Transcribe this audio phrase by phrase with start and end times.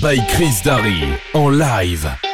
[0.00, 2.27] by Chris Darry en live.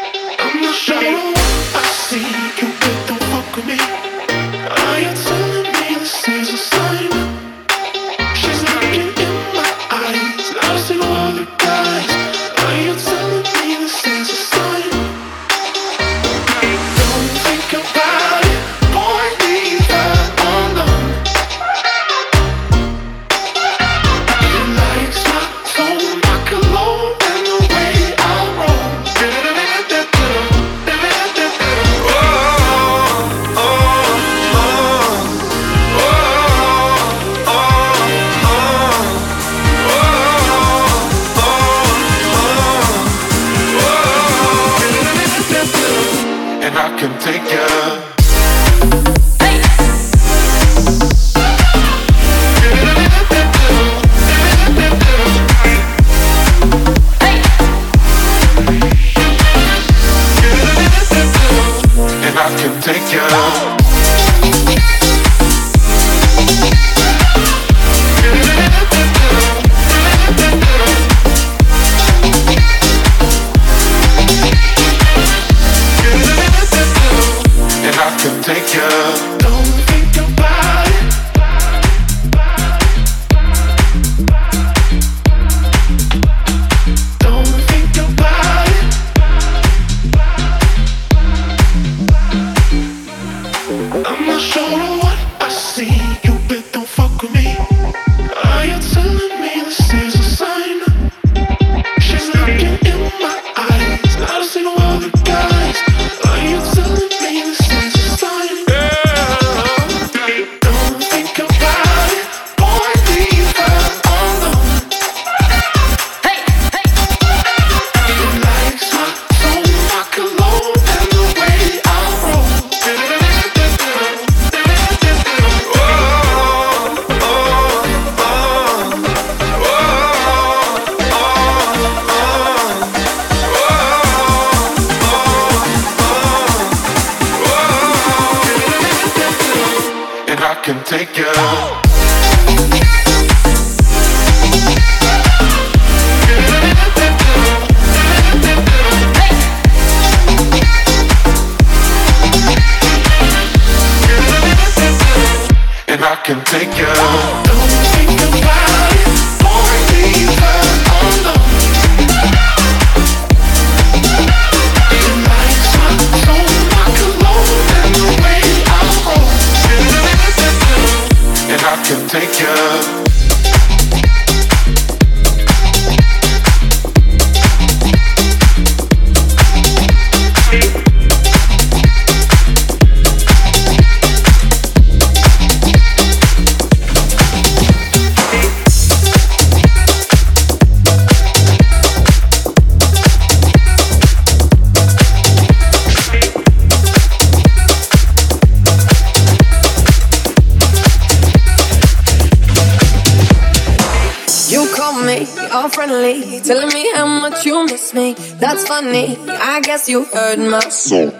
[208.74, 209.16] Funny.
[209.28, 211.12] I guess you heard my song.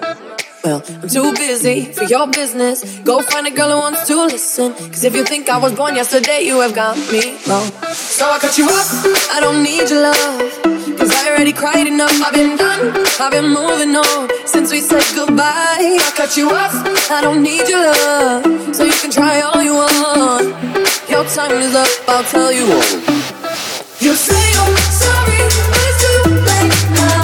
[0.65, 2.79] Well, I'm too busy for your business.
[3.11, 4.73] Go find a girl who wants to listen.
[4.93, 7.69] Cause if you think I was born yesterday, you have got me wrong.
[8.17, 8.91] So I cut you off.
[9.37, 10.41] I don't need your love.
[10.99, 12.17] Cause I already cried enough.
[12.27, 12.83] I've been done.
[13.23, 14.21] I've been moving on
[14.53, 15.99] since we said goodbye.
[16.09, 16.75] I cut you off.
[17.17, 18.75] I don't need your love.
[18.75, 20.49] So you can try all you want.
[21.09, 21.91] Your time is up.
[22.09, 22.91] I'll tell you all.
[24.07, 25.39] You say I'm sorry.
[26.47, 27.24] dancing.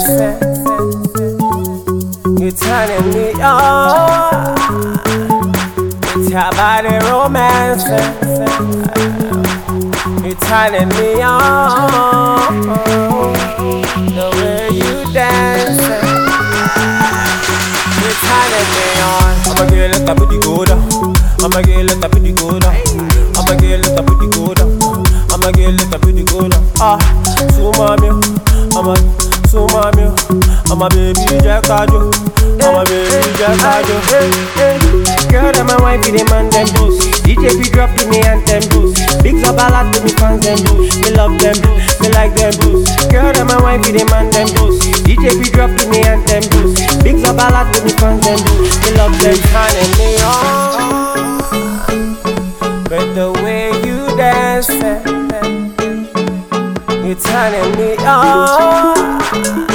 [0.00, 0.16] You're
[2.52, 4.54] turning me on
[6.16, 7.84] with your body romance.
[10.24, 12.66] You're turning me on
[14.16, 15.84] the way you dance.
[18.00, 19.36] You're turning me on.
[19.44, 20.80] I'm a girl that's a go down.
[21.44, 22.74] I'm a girl that's a go down.
[23.36, 24.70] I'm a girl that's a go down.
[25.30, 26.64] I'm a girl that's a go down.
[26.80, 26.96] Ah,
[27.52, 28.08] so mommy,
[28.74, 29.19] I'm a
[30.70, 32.14] I'ma baby jack ajo.
[32.62, 33.96] I'ma baby jack ajo.
[35.26, 37.26] Girl, I'm a wife, the man them boost.
[37.26, 39.02] DJ be dropping me anthem boost.
[39.22, 41.02] Big up a lot to me fans them boost.
[41.02, 41.58] Me love them,
[42.00, 43.10] me like them boost.
[43.10, 44.82] Girl, I'm a wife, the man them boost.
[45.02, 47.02] DJ be dropping me anthem boost.
[47.02, 48.78] Big up a lot to me fans them boost.
[48.86, 51.10] Me love them, turning me on.
[52.86, 59.69] But the way you dance, eh, eh, eh, you're turning me on.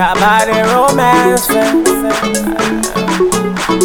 [0.00, 1.44] Talk about the romance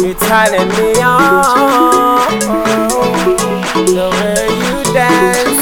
[0.00, 2.32] You're turning me on
[3.84, 5.60] The way you dance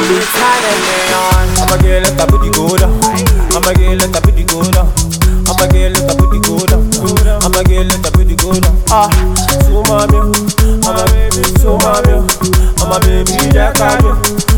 [0.00, 2.96] You're turning me on I'm a girl that booty down.
[3.52, 4.88] I'm a girl that booty down.
[5.44, 6.88] I'm a girl that booty down.
[7.44, 8.64] I'm a girl that booty down.
[8.88, 8.96] Uh.
[8.96, 9.12] Ah,
[9.60, 10.24] so mommy
[10.88, 12.16] I'm a baby, so mommy
[12.80, 14.57] I'm a baby that got you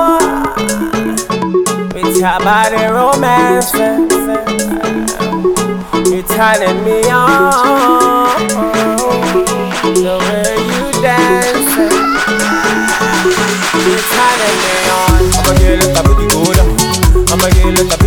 [2.21, 3.73] Chat about the romance.
[3.73, 3.97] Uh,
[6.05, 8.37] You're turning me on.
[9.81, 11.73] The way you dance.
[11.73, 11.89] Uh,
[13.73, 15.17] You're turning me on.
[15.33, 16.57] I'm a girl with a booty good.
[17.31, 17.97] I'm a girl with a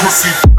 [0.00, 0.49] pussy.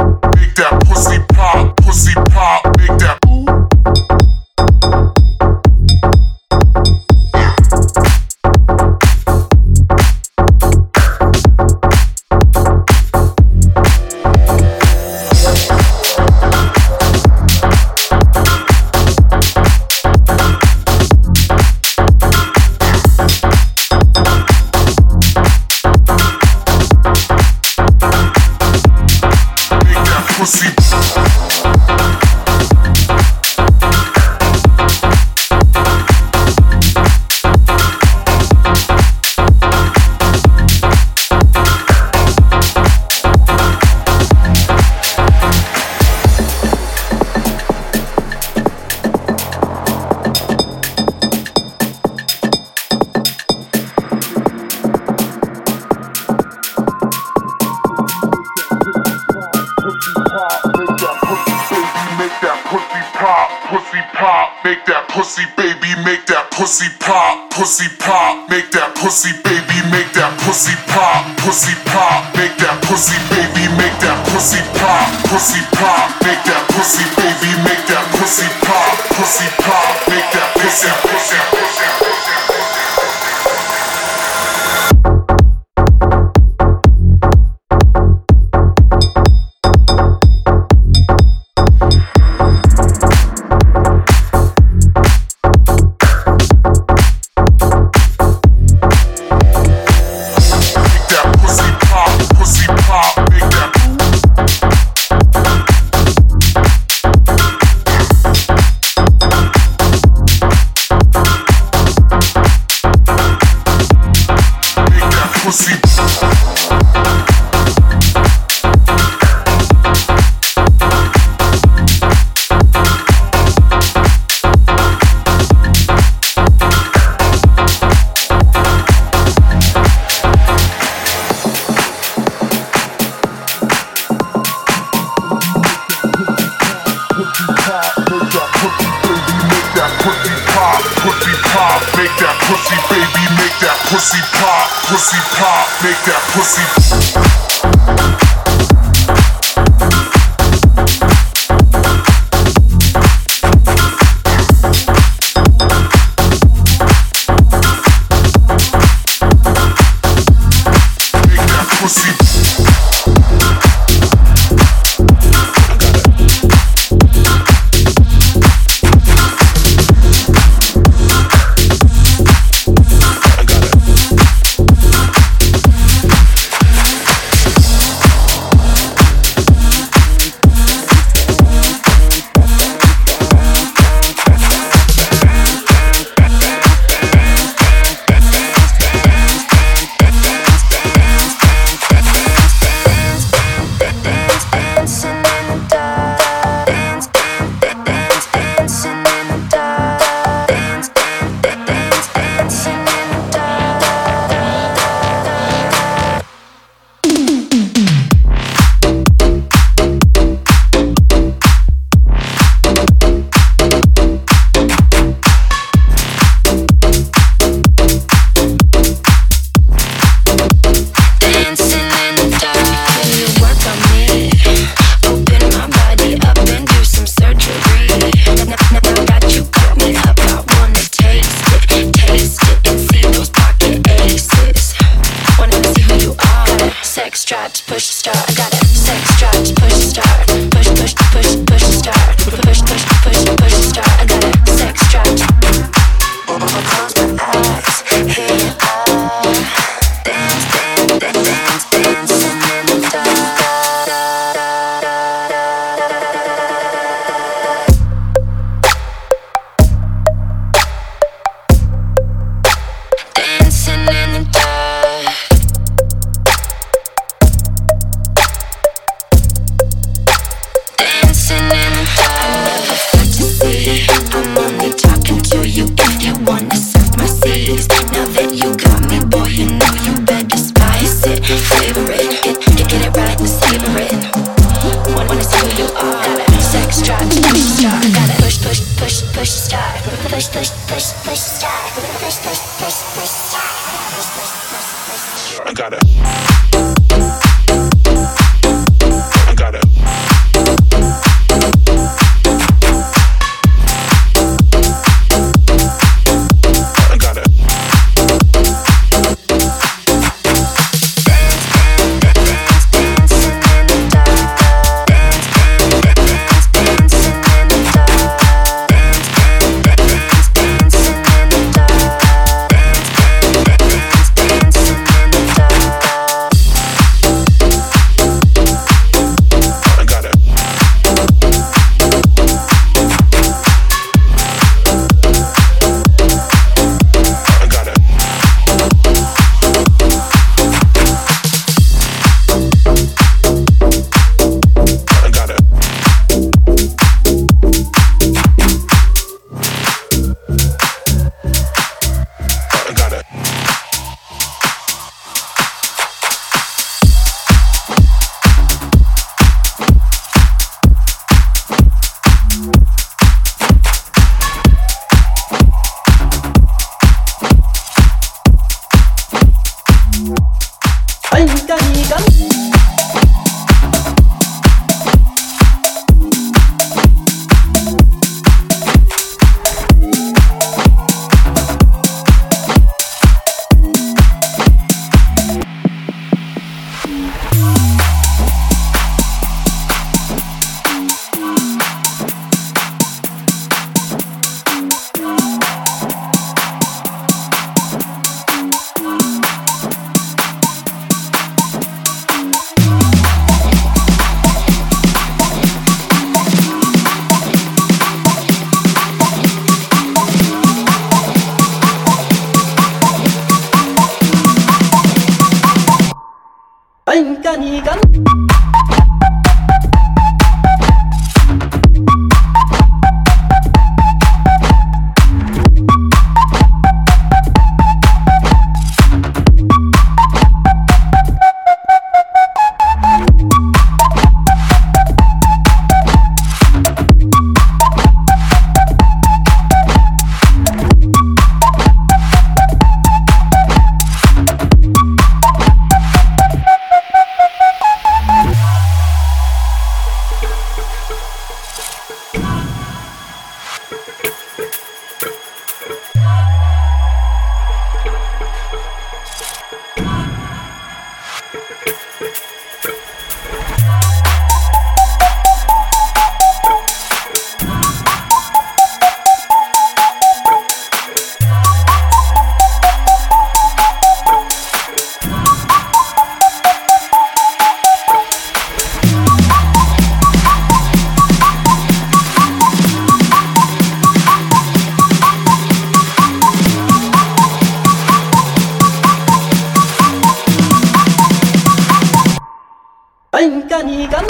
[493.63, 494.03] 你敢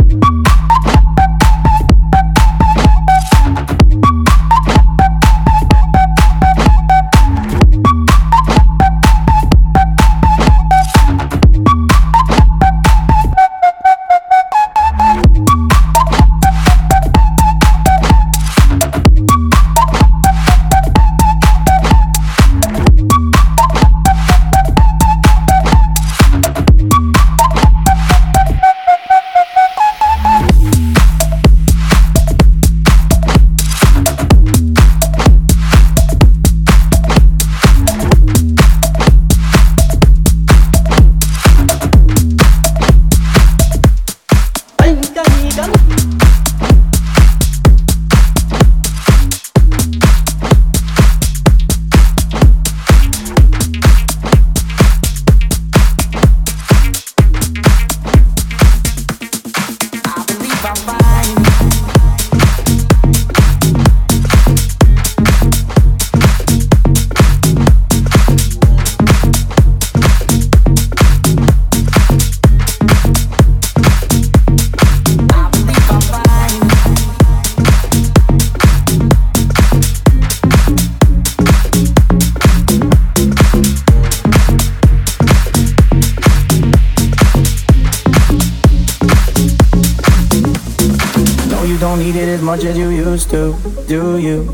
[93.92, 94.48] do you?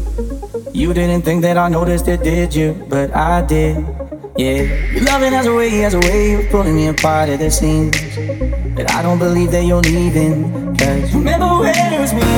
[0.73, 2.73] You didn't think that I noticed it, did you?
[2.89, 3.85] But I did,
[4.35, 4.65] yeah.
[4.93, 7.93] Your loving has a way, has a way of pulling me apart at the seams.
[8.73, 10.49] But I don't believe that you're leaving.
[10.75, 12.33] Cause remember when it was me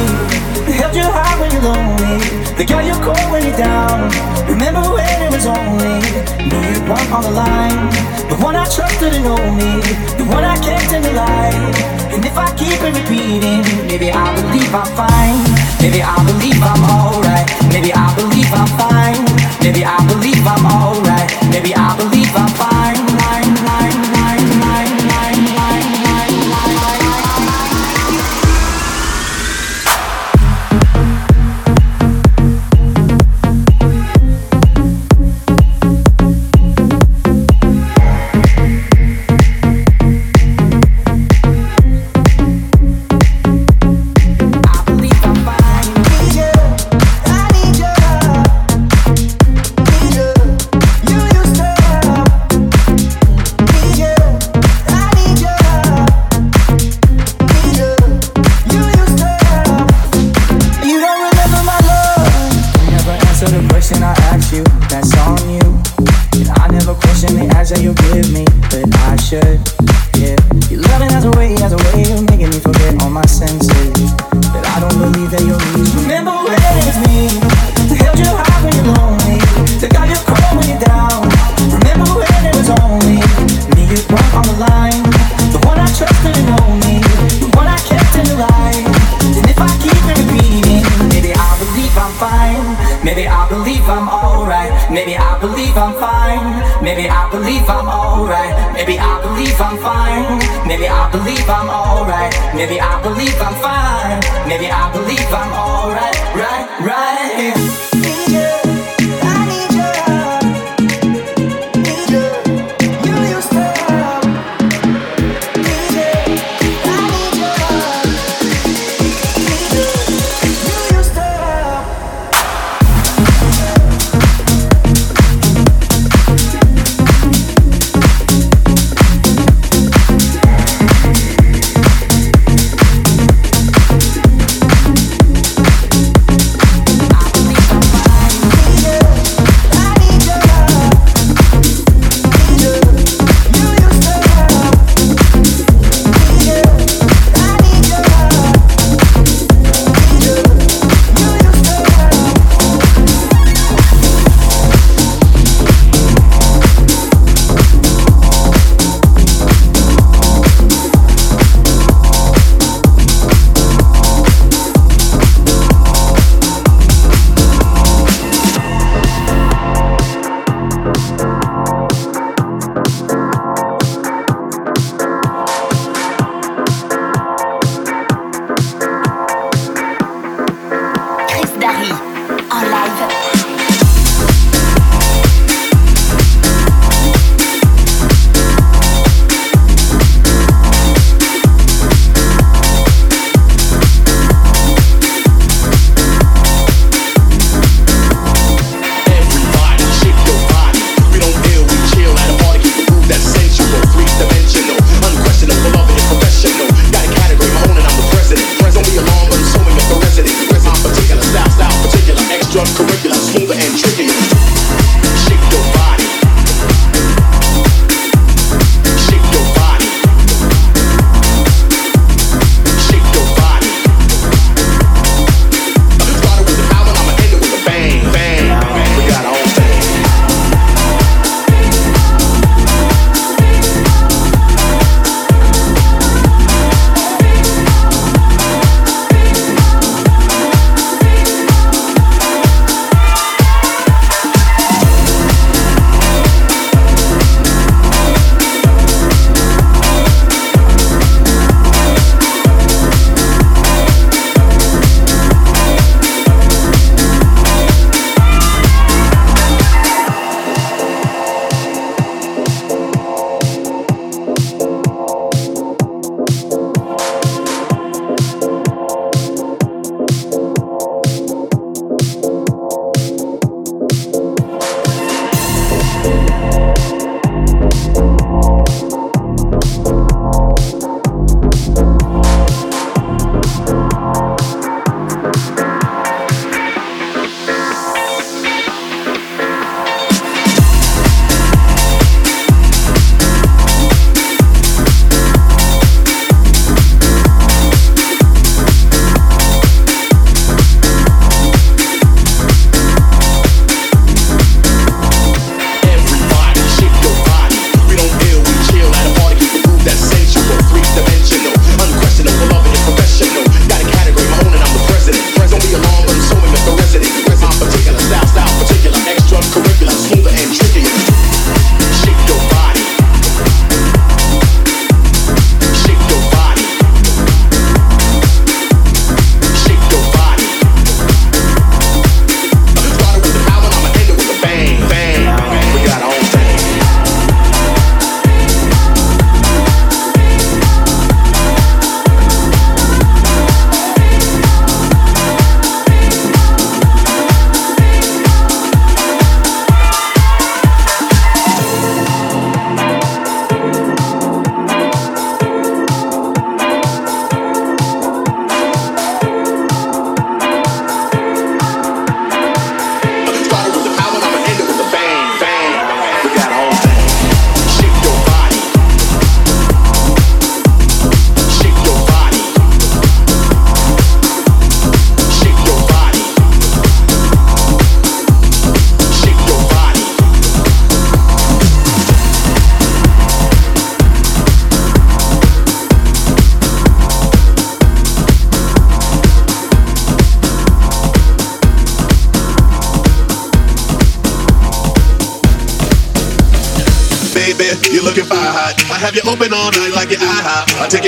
[0.68, 2.20] that held you high when you're lonely,
[2.60, 4.12] that got you cold when you're down.
[4.52, 6.04] Remember when it was only
[6.52, 7.80] me, one on the line,
[8.28, 9.56] the one I trusted and only.
[9.56, 9.72] me,
[10.20, 11.64] the one I kept in the light.
[12.12, 15.69] And if I keep it repeating, maybe I believe I'm fine.
[15.82, 17.48] Maybe I believe I'm alright.
[17.72, 18.79] Maybe I believe I'm.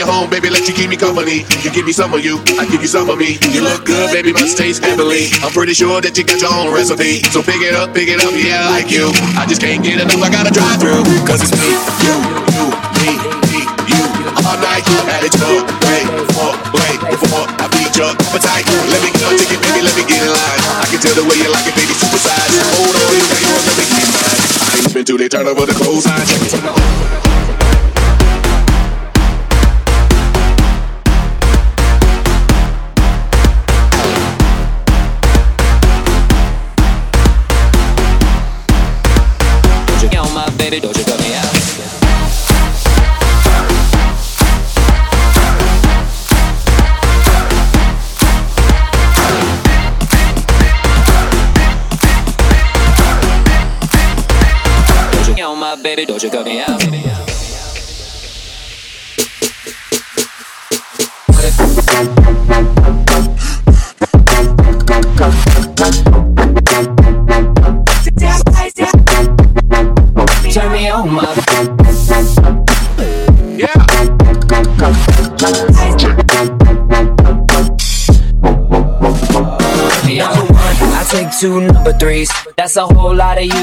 [0.02, 0.08] IHOP.
[0.08, 1.46] You home, baby, let you keep me company.
[1.62, 3.38] You give me some of you, I give you some of me.
[3.54, 5.30] You look good, baby, must taste heavenly.
[5.46, 7.22] I'm pretty sure that you got your own recipe.
[7.30, 9.14] So pick it up, pick it up, yeah, I like you.
[9.38, 11.06] I just can't get enough, I gotta drive through.
[11.30, 11.70] Cause it's me,
[12.02, 12.18] you,
[12.50, 12.66] you,
[12.98, 13.10] me,
[13.54, 13.62] me,
[13.94, 14.02] you.
[14.42, 14.82] All night,
[15.14, 16.02] at it your way,
[17.14, 18.66] before, I beat your appetite.
[18.90, 20.62] Let me get my ticket, baby, let me get in line.
[20.82, 22.50] I can tell the way you like it, baby, super size.
[22.74, 24.42] Hold on, got let me get mine.
[24.66, 26.10] I ain't been to they turn over the clothes,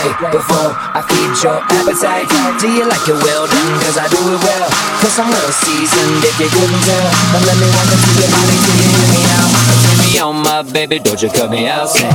[0.00, 2.24] play before I feed your appetite.
[2.60, 3.80] Do you like it well done?
[3.84, 4.70] Cause I do it well.
[5.00, 7.10] Cause I'm well seasoned if you couldn't tell.
[7.32, 9.50] Now let me walk into your body till you hear me out.
[9.84, 11.88] Turn me on, my baby, don't you cut me out.
[11.88, 12.08] Say,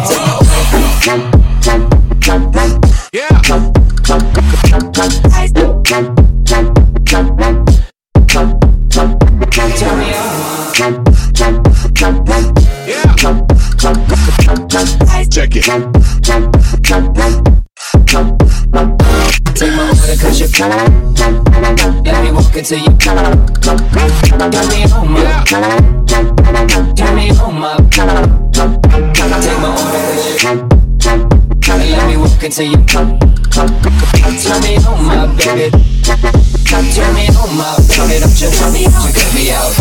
[9.78, 10.56] Turn me on.
[15.30, 15.66] Check it.
[17.96, 20.50] Take my order cause you're
[22.04, 23.18] Let me walk into you Turn
[24.68, 25.24] me on, my
[26.94, 28.08] Turn me on, my Take
[29.62, 30.68] my order cause you're
[31.68, 33.08] Let me walk into you Turn
[34.62, 35.72] me on, my baby
[36.66, 36.84] Turn
[37.16, 39.74] me on, my baby Don't you turn me on, cut me out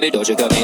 [0.00, 0.63] baby, don't you cut me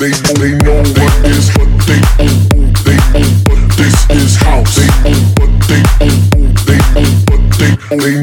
[0.00, 0.59] They they
[7.90, 8.20] they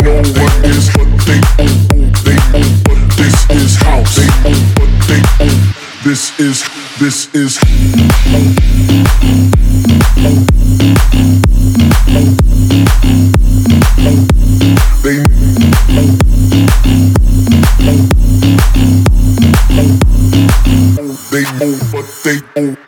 [21.60, 22.87] know what they own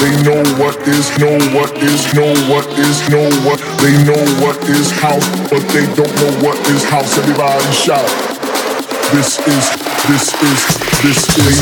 [0.00, 3.60] They know what is, know what is, know what is, know what.
[3.80, 7.16] They know what is house, but they don't know what is house.
[7.18, 8.08] Everybody shout.
[9.12, 9.64] This is,
[10.08, 10.60] this is,
[11.02, 11.58] this is.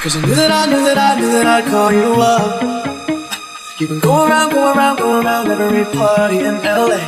[0.00, 2.64] Cause you knew that I knew that I knew that I'd call you up.
[3.78, 7.04] You can go around, go around, go around every party in LA.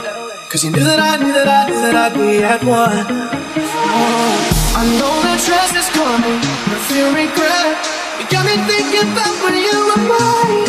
[0.53, 3.07] Cause you knew that I knew that I knew that I'd be at one.
[3.09, 6.37] Oh, I know that dress is coming,
[6.69, 7.81] but feel regret.
[8.21, 10.69] You got me thinking about when you were mine.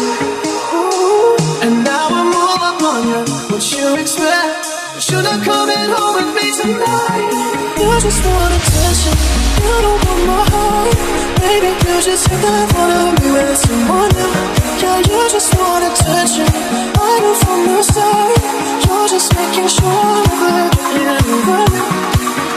[0.80, 3.22] Ooh, and now I'm all up on you.
[3.52, 4.83] What you expect?
[5.14, 7.30] Should I coming home with me tonight?
[7.78, 9.14] You just want attention.
[9.62, 10.90] You don't want my heart.
[11.38, 14.34] Baby, you just think I wanna be with someone new.
[14.82, 16.50] Yeah, you just want attention.
[16.98, 18.42] I knew from the start.
[18.90, 21.70] You're just making sure that you're right.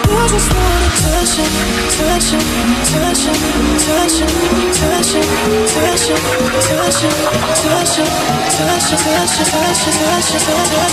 [0.09, 1.45] You just want attention,
[1.93, 2.41] attention,
[2.89, 3.37] attention,
[3.77, 4.33] attention,
[4.65, 5.21] attention,
[5.77, 6.25] attention,
[7.37, 8.09] attention,
[8.49, 8.97] attention,
[9.37, 10.87] attention, attention,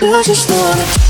[0.00, 1.09] Cause you slow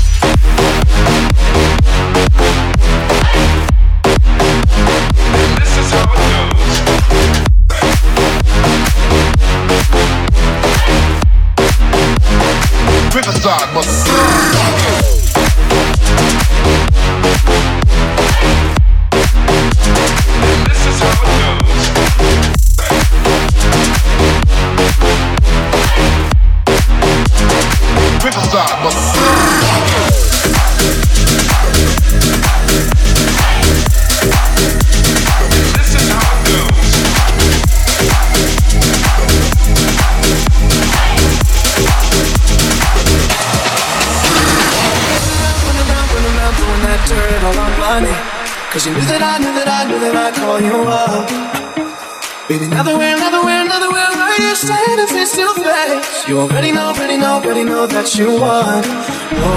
[56.31, 58.79] You already know, already know, already know that you won.
[58.87, 59.51] Oh,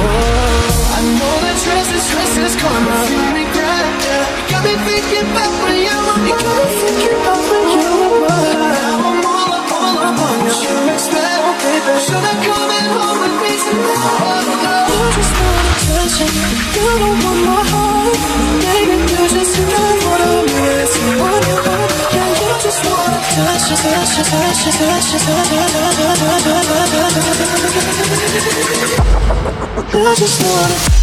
[0.90, 2.98] I know that stress is, stress is karma.
[3.14, 4.26] You regret, yeah.
[4.26, 6.26] You got me thinking back when you were mine.
[6.26, 8.58] You got me thinking back when you were mine.
[8.58, 10.50] Now I'm all up, all up on you.
[10.50, 11.94] You expect, baby.
[12.10, 14.50] Should I come in home with me tonight?
[14.90, 16.26] You just want attention.
[16.74, 18.43] You don't want my heart.
[30.06, 30.94] I just wanna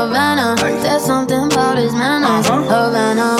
[0.00, 0.56] Havana.
[0.56, 2.46] There's something about his manners.
[2.48, 3.39] Havana.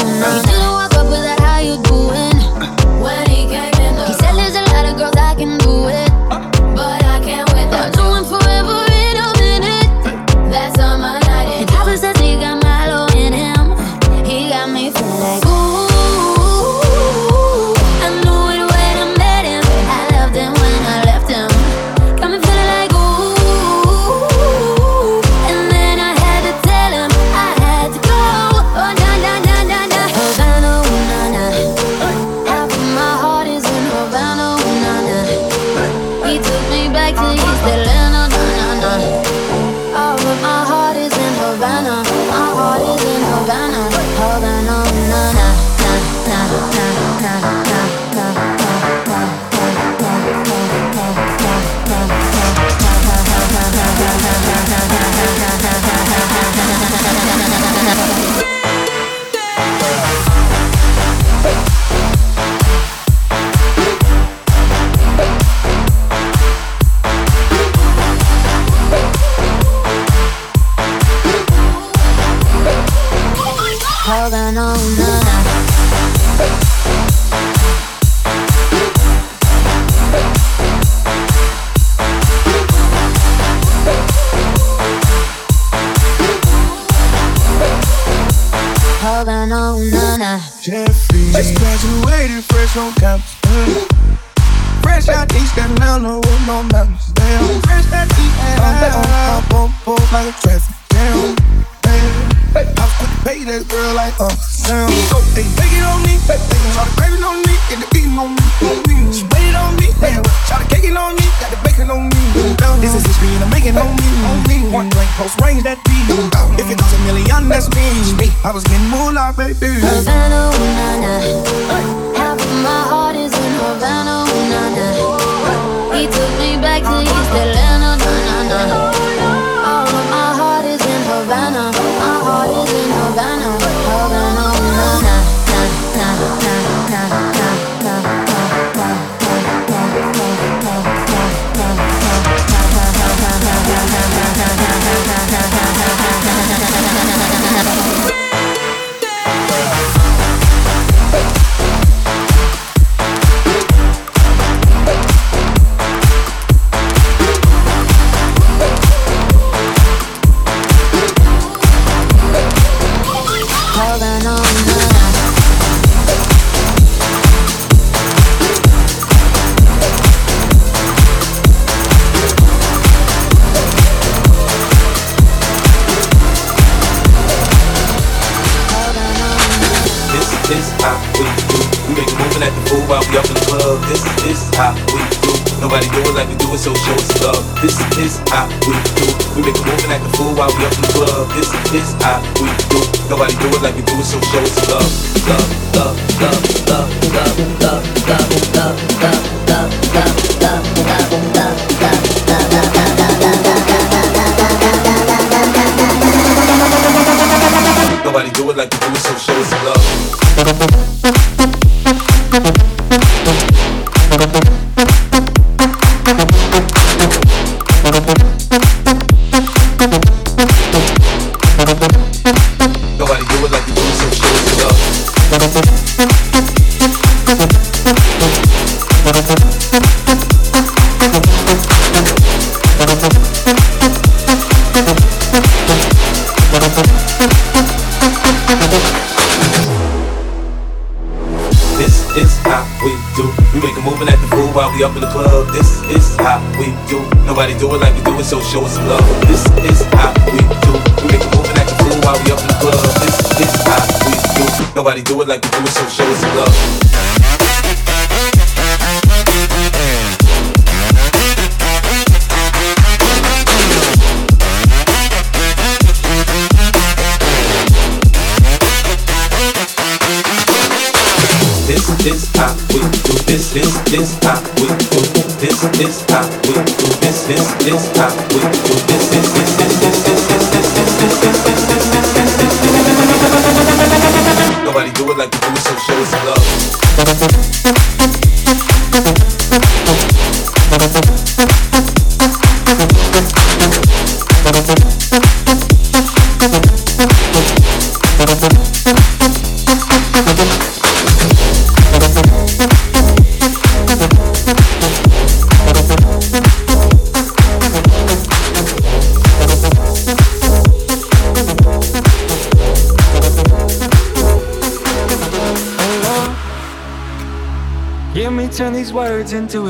[273.90, 275.00] this how we do.
[275.40, 276.86] This is how we do.
[277.00, 278.74] This is this how we do.
[278.86, 279.39] This is.